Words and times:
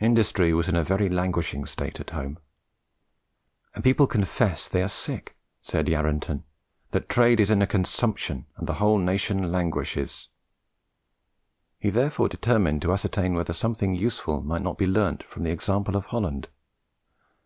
Industry 0.00 0.52
was 0.52 0.68
in 0.68 0.76
a 0.76 0.84
very 0.84 1.08
languishing 1.08 1.64
state 1.64 1.98
at 1.98 2.10
home. 2.10 2.38
"People 3.82 4.06
confess 4.06 4.68
they 4.68 4.82
are 4.82 4.86
sick," 4.86 5.34
said 5.62 5.86
Yarranton, 5.86 6.42
"that 6.90 7.08
trade 7.08 7.40
is 7.40 7.48
in 7.48 7.62
a 7.62 7.66
consumption, 7.66 8.44
and 8.58 8.66
the 8.68 8.74
whole 8.74 8.98
nation 8.98 9.50
languishes." 9.50 10.28
He 11.78 11.88
therefore 11.88 12.28
determined 12.28 12.82
to 12.82 12.92
ascertain 12.92 13.32
whether 13.32 13.54
something 13.54 13.94
useful 13.94 14.42
might 14.42 14.60
not 14.60 14.76
be 14.76 14.86
learnt 14.86 15.22
from 15.22 15.42
the 15.42 15.50
example 15.52 15.96
of 15.96 16.04
Holland. 16.04 16.48